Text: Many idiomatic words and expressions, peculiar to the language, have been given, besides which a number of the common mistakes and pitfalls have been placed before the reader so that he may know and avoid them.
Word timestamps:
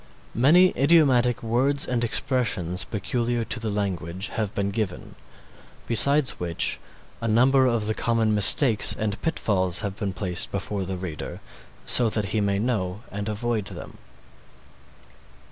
Many 0.33 0.75
idiomatic 0.75 1.43
words 1.43 1.87
and 1.87 2.03
expressions, 2.03 2.83
peculiar 2.85 3.43
to 3.45 3.59
the 3.59 3.69
language, 3.69 4.29
have 4.29 4.55
been 4.55 4.71
given, 4.71 5.13
besides 5.85 6.39
which 6.39 6.79
a 7.21 7.27
number 7.27 7.67
of 7.67 7.85
the 7.85 7.93
common 7.93 8.33
mistakes 8.33 8.95
and 8.97 9.21
pitfalls 9.21 9.81
have 9.81 9.95
been 9.95 10.13
placed 10.13 10.51
before 10.51 10.85
the 10.85 10.97
reader 10.97 11.39
so 11.85 12.09
that 12.09 12.29
he 12.33 12.41
may 12.41 12.57
know 12.57 13.03
and 13.11 13.29
avoid 13.29 13.65
them. 13.65 13.99